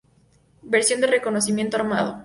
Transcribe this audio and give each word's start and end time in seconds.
Versión 0.63 0.99
de 0.99 1.05
reconocimiento 1.05 1.77
armado. 1.77 2.19